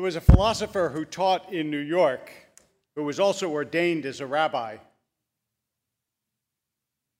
[0.00, 2.32] There was a philosopher who taught in New York
[2.96, 4.78] who was also ordained as a rabbi,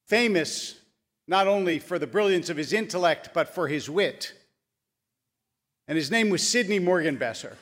[0.07, 0.81] famous
[1.29, 4.33] not only for the brilliance of his intellect, but for his wit.
[5.89, 7.55] And his name was Sidney Morgenbesser.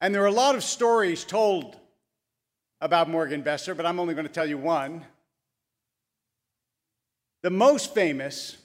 [0.00, 1.76] And there are a lot of stories told
[2.80, 5.04] about Morgenbesser, but I'm only going to tell you one.
[7.42, 8.56] The most famous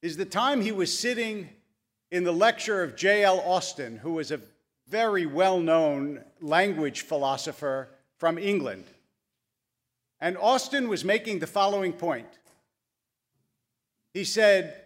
[0.00, 1.50] is the time he was sitting
[2.12, 3.40] in the lecture of J.L.
[3.40, 4.40] Austin, who was a
[4.86, 8.84] very well known language philosopher from England.
[10.20, 12.28] And Austin was making the following point.
[14.12, 14.76] He said,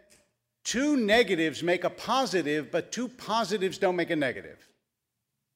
[0.62, 4.68] Two negatives make a positive, but two positives don't make a negative.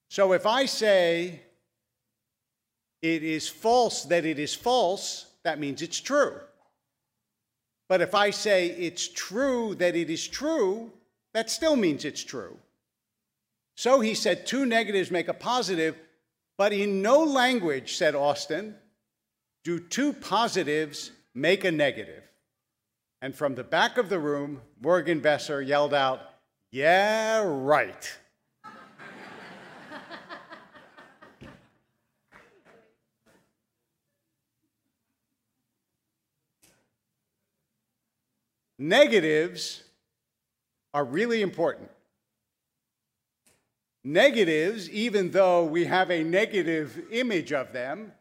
[0.09, 1.41] So if I say
[3.01, 6.35] it is false that it is false, that means it's true.
[7.89, 10.93] But if I say it's true that it is true,
[11.33, 12.57] that still means it's true.
[13.77, 15.97] So he said two negatives make a positive,
[16.59, 18.75] but in no language, said Austin,
[19.65, 22.25] do two positives make a negative.
[23.23, 26.21] And from the back of the room, Morgenbesser yelled out,
[26.71, 28.19] Yeah, right.
[38.79, 39.85] Negatives
[40.93, 41.91] are really important.
[44.03, 48.13] Negatives, even though we have a negative image of them,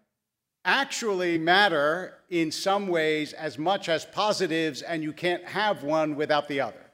[0.65, 6.47] actually matter in some ways as much as positives, and you can't have one without
[6.47, 6.89] the other.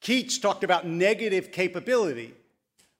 [0.00, 2.34] Keats talked about negative capability,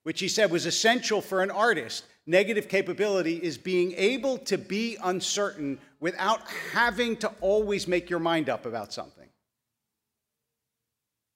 [0.03, 2.05] which he said was essential for an artist.
[2.27, 6.41] Negative capability is being able to be uncertain without
[6.73, 9.26] having to always make your mind up about something.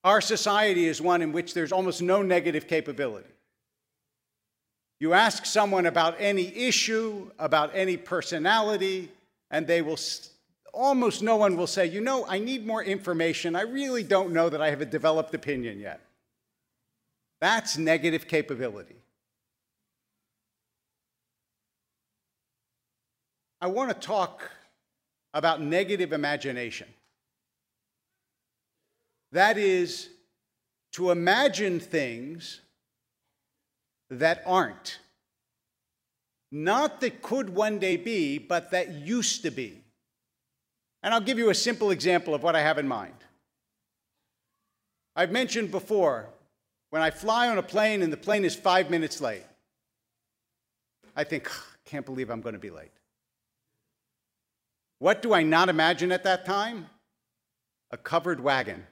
[0.02, 3.28] Our society is one in which there's almost no negative capability.
[4.98, 9.10] You ask someone about any issue, about any personality,
[9.50, 9.98] and they will
[10.72, 13.56] almost no one will say, You know, I need more information.
[13.56, 16.00] I really don't know that I have a developed opinion yet.
[17.40, 18.96] That's negative capability.
[23.62, 24.50] I want to talk
[25.34, 26.88] about negative imagination.
[29.32, 30.08] That is,
[30.92, 32.60] to imagine things
[34.10, 34.98] that aren't.
[36.52, 39.84] Not that could one day be, but that used to be.
[41.02, 43.14] And I'll give you a simple example of what I have in mind.
[45.14, 46.28] I've mentioned before
[46.90, 49.44] when I fly on a plane and the plane is five minutes late,
[51.14, 51.50] I think,
[51.84, 52.90] can't believe I'm going to be late.
[54.98, 56.86] What do I not imagine at that time?
[57.90, 58.86] A covered wagon.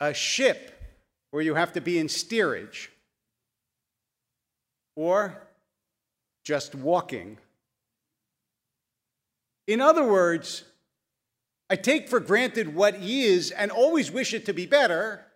[0.00, 0.74] A ship
[1.30, 2.90] where you have to be in steerage.
[4.96, 5.42] Or
[6.44, 7.38] just walking.
[9.66, 10.64] In other words,
[11.70, 15.26] I take for granted what is and always wish it to be better,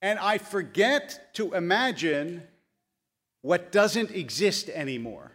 [0.00, 2.44] and I forget to imagine
[3.42, 5.32] what doesn't exist anymore.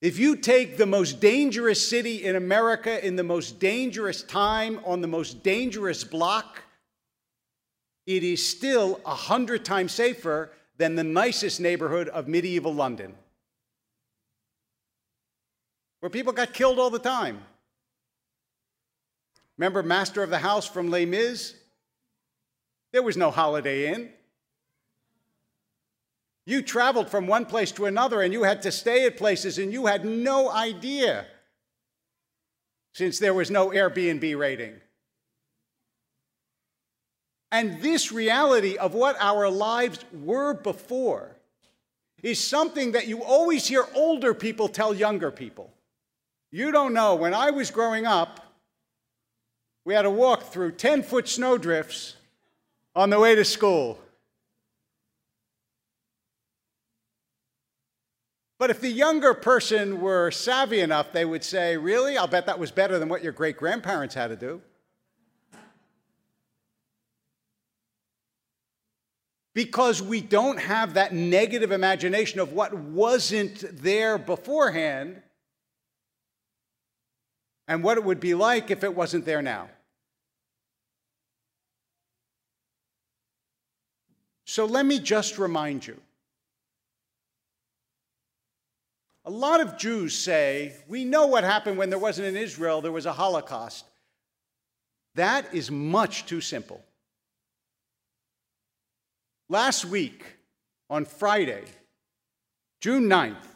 [0.00, 5.02] If you take the most dangerous city in America in the most dangerous time on
[5.02, 6.62] the most dangerous block,
[8.06, 13.14] it is still a hundred times safer than the nicest neighborhood of medieval London,
[16.00, 17.42] where people got killed all the time.
[19.58, 21.54] Remember Master of the House from Les Mis?
[22.94, 24.08] There was no Holiday Inn.
[26.50, 29.72] You traveled from one place to another and you had to stay at places and
[29.72, 31.26] you had no idea
[32.92, 34.74] since there was no Airbnb rating.
[37.52, 41.36] And this reality of what our lives were before
[42.20, 45.72] is something that you always hear older people tell younger people.
[46.50, 48.40] You don't know, when I was growing up,
[49.84, 52.16] we had to walk through 10 foot snowdrifts
[52.96, 54.00] on the way to school.
[58.60, 62.18] But if the younger person were savvy enough, they would say, Really?
[62.18, 64.60] I'll bet that was better than what your great grandparents had to do.
[69.54, 75.22] Because we don't have that negative imagination of what wasn't there beforehand
[77.66, 79.70] and what it would be like if it wasn't there now.
[84.44, 85.98] So let me just remind you
[89.24, 92.92] A lot of Jews say, we know what happened when there wasn't an Israel, there
[92.92, 93.84] was a Holocaust.
[95.14, 96.82] That is much too simple.
[99.48, 100.24] Last week,
[100.88, 101.64] on Friday,
[102.80, 103.46] June 9th,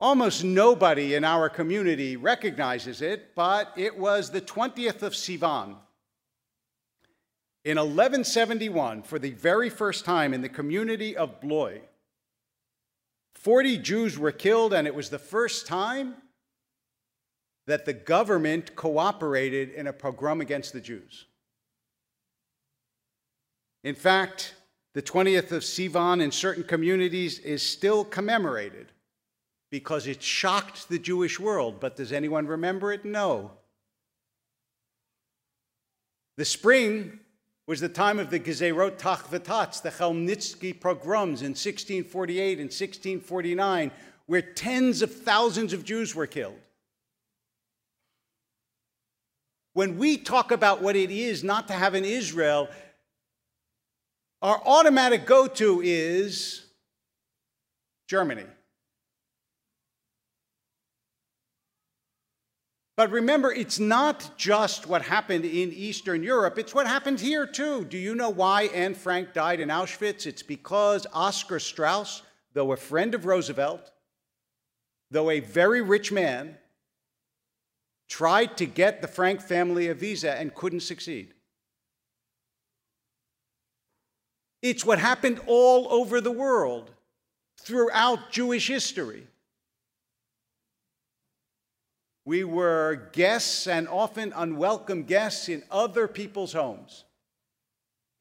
[0.00, 5.76] almost nobody in our community recognizes it, but it was the 20th of Sivan.
[7.64, 11.78] In 1171, for the very first time in the community of Blois,
[13.42, 16.14] 40 Jews were killed, and it was the first time
[17.66, 21.26] that the government cooperated in a pogrom against the Jews.
[23.82, 24.54] In fact,
[24.94, 28.92] the 20th of Sivan in certain communities is still commemorated
[29.70, 31.80] because it shocked the Jewish world.
[31.80, 33.04] But does anyone remember it?
[33.04, 33.52] No.
[36.36, 37.18] The spring
[37.72, 43.90] was the time of the Gezerot Tachvatats, the Chmelnytsky pogroms in 1648 and 1649,
[44.26, 46.58] where tens of thousands of Jews were killed.
[49.72, 52.68] When we talk about what it is not to have an Israel,
[54.42, 56.66] our automatic go to is
[58.06, 58.44] Germany.
[62.96, 67.84] But remember, it's not just what happened in Eastern Europe, it's what happened here too.
[67.84, 70.26] Do you know why Anne Frank died in Auschwitz?
[70.26, 72.22] It's because Oscar Strauss,
[72.52, 73.90] though a friend of Roosevelt,
[75.10, 76.58] though a very rich man,
[78.08, 81.32] tried to get the Frank family a visa and couldn't succeed.
[84.60, 86.90] It's what happened all over the world
[87.58, 89.26] throughout Jewish history.
[92.24, 97.04] We were guests and often unwelcome guests in other people's homes.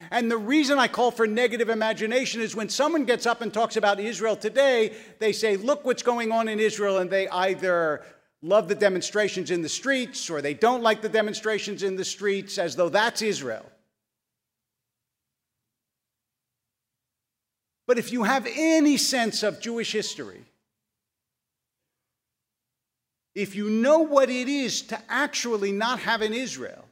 [0.09, 3.75] And the reason I call for negative imagination is when someone gets up and talks
[3.75, 8.01] about Israel today, they say, Look what's going on in Israel, and they either
[8.41, 12.57] love the demonstrations in the streets or they don't like the demonstrations in the streets
[12.57, 13.65] as though that's Israel.
[17.85, 20.45] But if you have any sense of Jewish history,
[23.33, 26.85] if you know what it is to actually not have an Israel,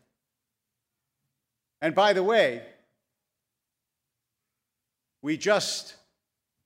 [1.82, 2.62] and by the way,
[5.22, 5.96] we just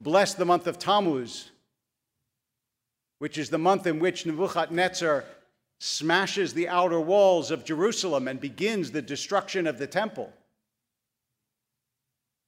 [0.02, 1.50] blessed the month of Tammuz,
[3.20, 5.24] which is the month in which Nebuchadnezzar
[5.80, 10.32] smashes the outer walls of Jerusalem and begins the destruction of the temple.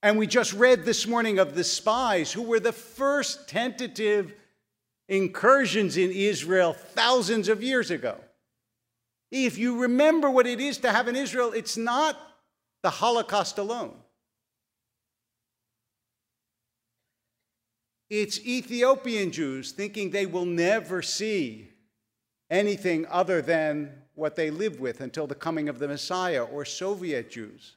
[0.03, 4.35] And we just read this morning of the spies who were the first tentative
[5.07, 8.17] incursions in Israel thousands of years ago.
[9.31, 12.17] If you remember what it is to have an Israel, it's not
[12.83, 13.95] the Holocaust alone.
[18.09, 21.69] It's Ethiopian Jews thinking they will never see
[22.49, 27.29] anything other than what they live with until the coming of the Messiah, or Soviet
[27.31, 27.75] Jews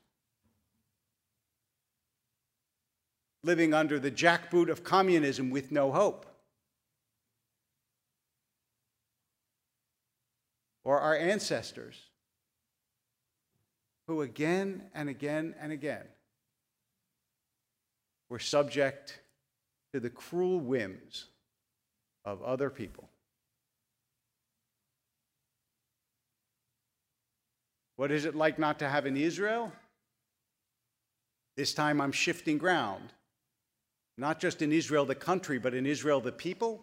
[3.43, 6.27] living under the jackboot of communism with no hope.
[10.89, 12.01] Or our ancestors
[14.07, 16.07] who again and again and again
[18.31, 19.21] were subject
[19.93, 21.27] to the cruel whims
[22.25, 23.11] of other people.
[27.97, 29.71] What is it like not to have an Israel?
[31.59, 33.13] This time I'm shifting ground.
[34.17, 36.83] Not just in Israel, the country, but in Israel, the people.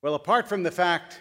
[0.00, 1.18] Well, apart from the fact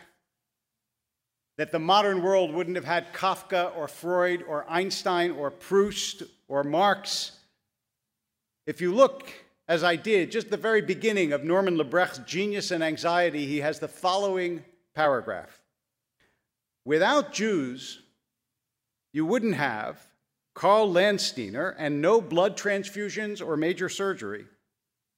[1.58, 6.64] that the modern world wouldn't have had Kafka or Freud or Einstein or Proust or
[6.64, 7.34] Marx.
[8.66, 9.30] If you look,
[9.68, 13.80] as I did, just the very beginning of Norman Lebrecht's Genius and Anxiety, he has
[13.80, 14.64] the following
[14.96, 15.62] paragraph
[16.84, 18.02] Without Jews,
[19.14, 20.08] you wouldn't have
[20.54, 24.46] Karl Landsteiner and no blood transfusions or major surgery.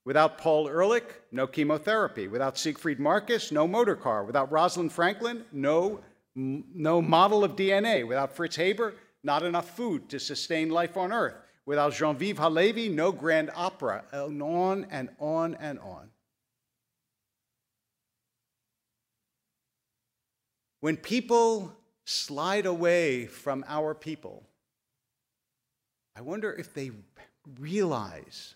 [0.06, 2.28] Without Paul Ehrlich, no chemotherapy.
[2.28, 4.26] Without Siegfried Marcus, no motor car.
[4.26, 6.02] Without Rosalind Franklin, no
[6.36, 8.08] no model of DNA.
[8.08, 11.36] Without Fritz Haber, not enough food to sustain life on Earth.
[11.66, 14.04] Without Genevieve Halevi, no grand opera.
[14.12, 16.10] And on and on and on.
[20.82, 21.74] When people
[22.04, 24.44] slide away from our people,
[26.16, 26.92] I wonder if they
[27.58, 28.56] realize,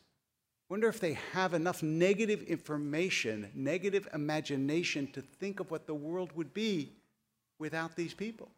[0.69, 6.34] wonder if they have enough negative information, negative imagination to think of what the world
[6.34, 6.96] would be
[7.59, 8.49] without these people.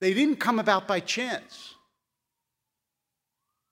[0.00, 1.74] They didn't come about by chance.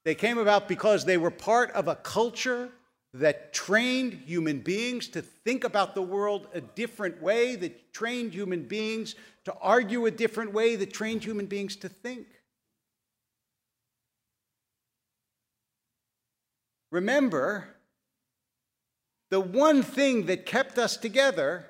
[0.05, 2.71] They came about because they were part of a culture
[3.15, 8.63] that trained human beings to think about the world a different way, that trained human
[8.63, 9.15] beings
[9.45, 12.27] to argue a different way, that trained human beings to think.
[16.91, 17.69] Remember,
[19.31, 21.67] the one thing that kept us together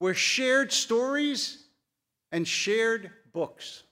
[0.00, 1.64] were shared stories
[2.32, 3.82] and shared books.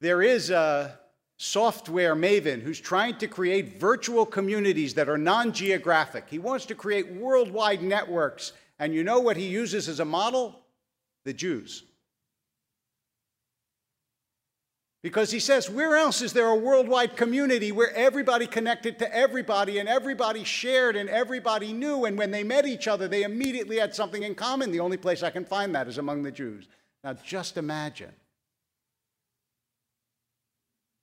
[0.00, 0.98] There is a
[1.36, 6.24] software maven who's trying to create virtual communities that are non geographic.
[6.28, 8.52] He wants to create worldwide networks.
[8.78, 10.60] And you know what he uses as a model?
[11.24, 11.84] The Jews.
[15.02, 19.78] Because he says, where else is there a worldwide community where everybody connected to everybody
[19.78, 22.04] and everybody shared and everybody knew?
[22.04, 24.70] And when they met each other, they immediately had something in common.
[24.70, 26.68] The only place I can find that is among the Jews.
[27.02, 28.12] Now, just imagine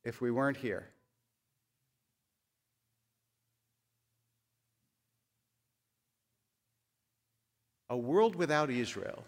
[0.06, 0.88] if we weren't here.
[7.90, 9.26] A world without Israel,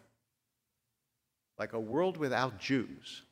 [1.57, 3.23] like a world without Jews,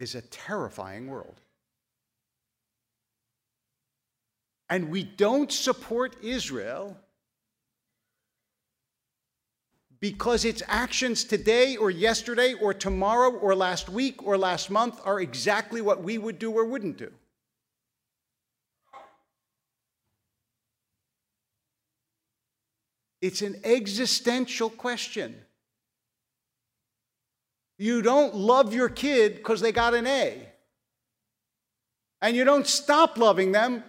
[0.00, 1.40] is a terrifying world.
[4.70, 6.96] And we don't support Israel
[10.00, 15.20] because its actions today or yesterday or tomorrow or last week or last month are
[15.20, 17.10] exactly what we would do or wouldn't do.
[23.20, 25.34] It's an existential question.
[27.78, 30.48] You don't love your kid because they got an A.
[32.20, 33.84] And you don't stop loving them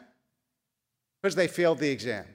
[1.22, 2.26] because they failed the exam.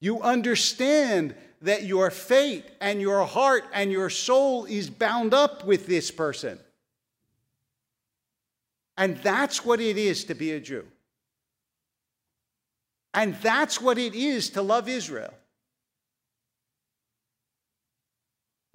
[0.00, 5.86] You understand that your fate and your heart and your soul is bound up with
[5.86, 6.58] this person.
[8.96, 10.86] And that's what it is to be a Jew.
[13.12, 15.34] And that's what it is to love Israel.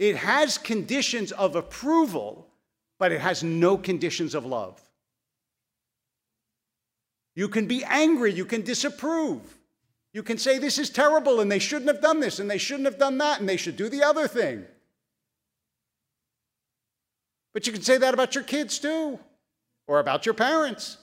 [0.01, 2.47] It has conditions of approval,
[2.97, 4.81] but it has no conditions of love.
[7.35, 9.59] You can be angry, you can disapprove.
[10.11, 12.87] You can say this is terrible and they shouldn't have done this and they shouldn't
[12.87, 14.65] have done that and they should do the other thing.
[17.53, 19.19] But you can say that about your kids too,
[19.85, 20.97] or about your parents.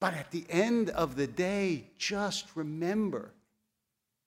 [0.00, 3.30] But at the end of the day, just remember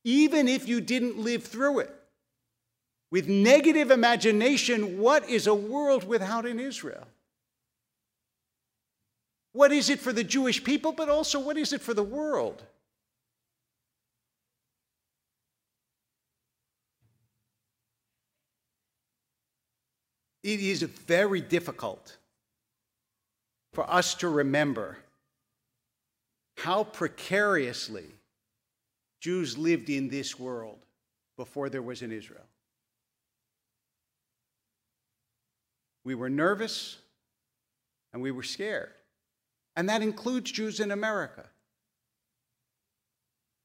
[0.03, 1.95] even if you didn't live through it,
[3.11, 7.07] with negative imagination, what is a world without an Israel?
[9.51, 12.63] What is it for the Jewish people, but also what is it for the world?
[20.43, 22.17] It is very difficult
[23.73, 24.97] for us to remember
[26.57, 28.05] how precariously
[29.19, 30.79] Jews lived in this world
[31.37, 32.45] before there was an Israel.
[36.03, 36.97] We were nervous
[38.13, 38.91] and we were scared.
[39.75, 41.45] And that includes Jews in America.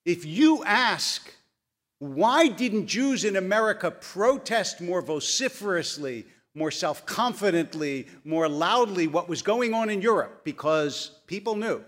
[0.04, 1.32] If you ask,
[1.98, 9.42] why didn't Jews in America protest more vociferously, more self confidently, more loudly what was
[9.42, 10.44] going on in Europe?
[10.44, 11.82] Because people knew.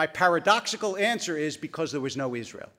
[0.00, 2.70] My paradoxical answer is because there was no Israel.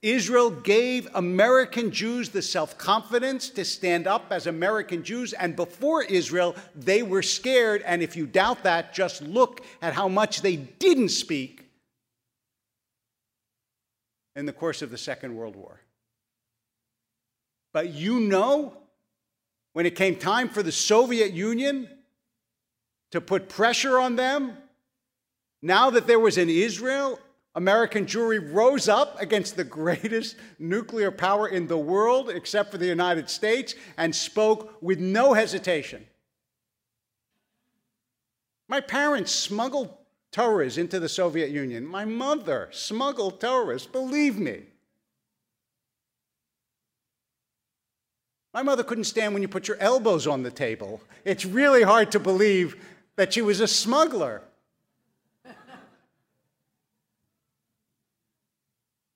[0.00, 6.02] Israel gave American Jews the self confidence to stand up as American Jews, and before
[6.02, 7.82] Israel, they were scared.
[7.82, 11.68] And if you doubt that, just look at how much they didn't speak
[14.34, 15.78] in the course of the Second World War.
[17.74, 18.78] But you know,
[19.74, 21.86] when it came time for the Soviet Union
[23.14, 24.56] to put pressure on them,
[25.62, 27.20] now that there was an Israel,
[27.54, 32.86] American Jewry rose up against the greatest nuclear power in the world, except for the
[32.86, 36.04] United States, and spoke with no hesitation.
[38.66, 39.96] My parents smuggled
[40.32, 41.86] Torahs into the Soviet Union.
[41.86, 44.64] My mother smuggled Torahs, believe me.
[48.52, 51.00] My mother couldn't stand when you put your elbows on the table.
[51.24, 52.76] It's really hard to believe
[53.16, 54.42] that she was a smuggler.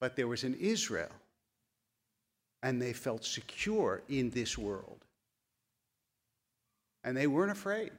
[0.00, 1.11] but there was an Israel,
[2.62, 5.05] and they felt secure in this world.
[7.05, 7.90] And they weren't afraid.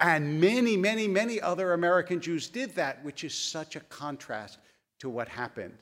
[0.00, 4.58] And many, many, many other American Jews did that, which is such a contrast
[5.00, 5.78] to what happened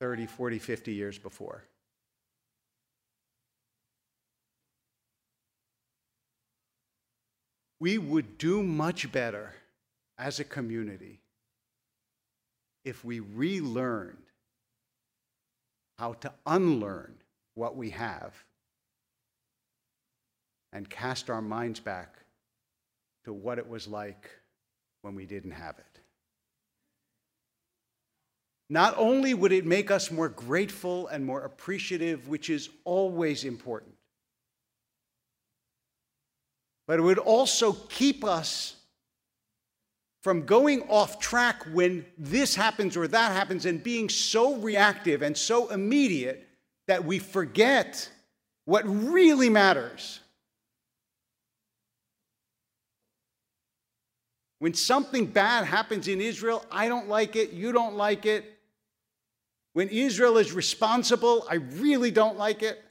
[0.00, 1.64] 30, 40, 50 years before.
[7.78, 9.52] We would do much better
[10.18, 11.20] as a community
[12.84, 14.16] if we relearned
[15.98, 17.14] how to unlearn
[17.54, 18.32] what we have
[20.72, 22.16] and cast our minds back
[23.24, 24.30] to what it was like
[25.02, 26.00] when we didn't have it.
[28.68, 33.95] Not only would it make us more grateful and more appreciative, which is always important,
[36.86, 38.76] but it would also keep us
[40.22, 45.36] from going off track when this happens or that happens and being so reactive and
[45.36, 46.48] so immediate
[46.88, 48.10] that we forget
[48.64, 50.20] what really matters.
[54.58, 58.44] When something bad happens in Israel, I don't like it, you don't like it.
[59.74, 62.82] When Israel is responsible, I really don't like it.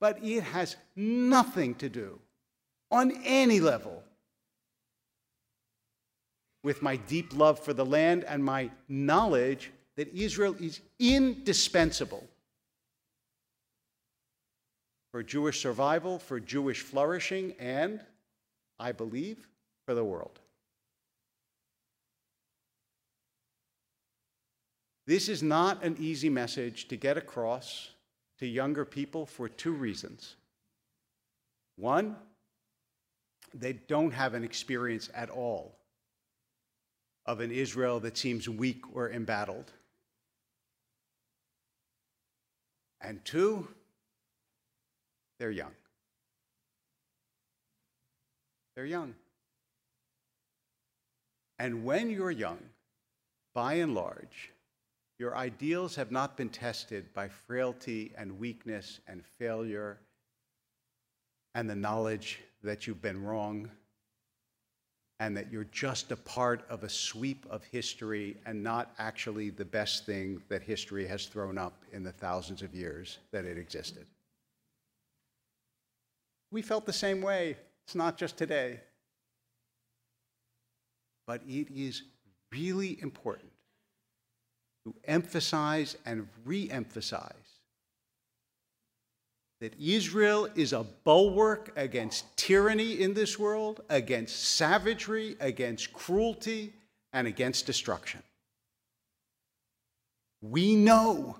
[0.00, 2.20] But it has nothing to do,
[2.90, 4.02] on any level,
[6.62, 12.26] with my deep love for the land and my knowledge that Israel is indispensable
[15.10, 18.00] for Jewish survival, for Jewish flourishing, and,
[18.78, 19.48] I believe,
[19.86, 20.38] for the world.
[25.06, 27.90] This is not an easy message to get across
[28.38, 30.36] to younger people for two reasons.
[31.76, 32.16] One,
[33.54, 35.76] they don't have an experience at all
[37.26, 39.72] of an Israel that seems weak or embattled.
[43.00, 43.68] And two,
[45.38, 45.72] they're young.
[48.74, 49.14] They're young.
[51.58, 52.58] And when you're young,
[53.54, 54.52] by and large,
[55.18, 59.98] your ideals have not been tested by frailty and weakness and failure
[61.54, 63.70] and the knowledge that you've been wrong
[65.20, 69.64] and that you're just a part of a sweep of history and not actually the
[69.64, 74.06] best thing that history has thrown up in the thousands of years that it existed.
[76.52, 77.56] We felt the same way.
[77.84, 78.80] It's not just today
[81.28, 82.02] but it is
[82.50, 83.52] really important
[84.84, 87.32] to emphasize and re emphasize
[89.60, 96.72] that Israel is a bulwark against tyranny in this world, against savagery, against cruelty,
[97.12, 98.22] and against destruction.
[100.40, 101.38] We know.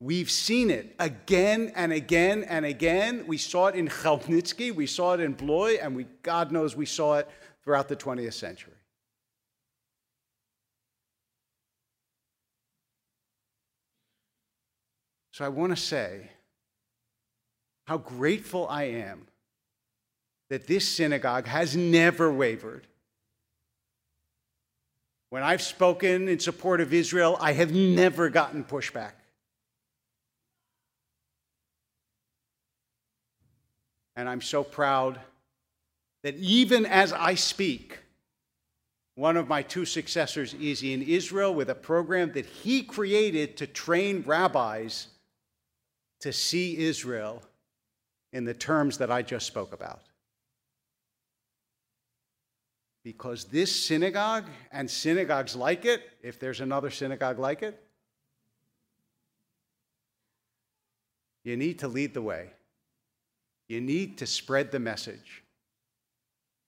[0.00, 3.24] We've seen it again and again and again.
[3.26, 6.86] We saw it in Chmelnytsky, we saw it in Blois, and we, God knows we
[6.86, 7.28] saw it
[7.64, 8.75] throughout the 20th century.
[15.36, 16.30] So I want to say
[17.84, 19.26] how grateful I am
[20.48, 22.86] that this synagogue has never wavered.
[25.28, 29.12] When I've spoken in support of Israel, I have never gotten pushback.
[34.16, 35.20] And I'm so proud
[36.22, 37.98] that even as I speak,
[39.16, 43.66] one of my two successors is in Israel with a program that he created to
[43.66, 45.08] train rabbis
[46.20, 47.42] to see Israel
[48.32, 50.02] in the terms that I just spoke about.
[53.04, 57.80] Because this synagogue and synagogues like it, if there's another synagogue like it,
[61.44, 62.50] you need to lead the way.
[63.68, 65.44] You need to spread the message.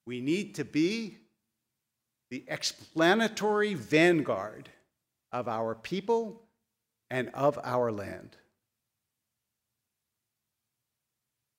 [0.07, 1.19] We need to be
[2.31, 4.69] the explanatory vanguard
[5.33, 6.43] of our people
[7.11, 8.37] and of our land.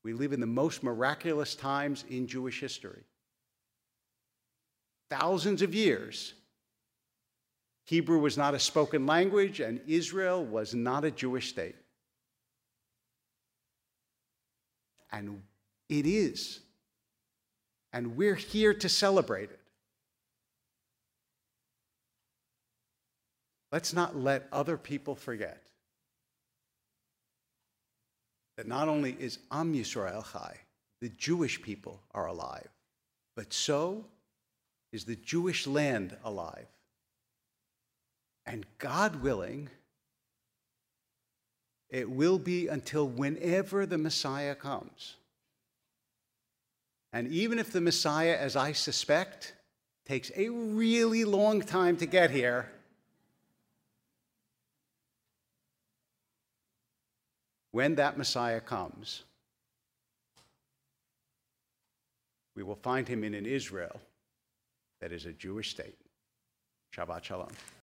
[0.03, 3.03] We live in the most miraculous times in Jewish history.
[5.09, 6.33] Thousands of years,
[7.85, 11.75] Hebrew was not a spoken language, and Israel was not a Jewish state.
[15.11, 15.41] And
[15.89, 16.61] it is
[17.91, 19.59] and we're here to celebrate it.
[23.71, 25.61] Let's not let other people forget
[28.59, 30.53] that not only is Am Yisrael Chai,
[30.99, 32.67] the Jewish people are alive,
[33.33, 34.03] but so
[34.91, 36.67] is the Jewish land alive.
[38.45, 39.69] And God willing,
[41.89, 45.15] it will be until whenever the Messiah comes.
[47.13, 49.53] And even if the Messiah, as I suspect,
[50.05, 52.69] takes a really long time to get here,
[57.71, 59.23] when that Messiah comes,
[62.55, 63.99] we will find him in an Israel
[65.01, 65.95] that is a Jewish state.
[66.95, 67.51] Shabbat Shalom.